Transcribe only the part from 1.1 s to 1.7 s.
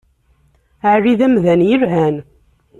d amdan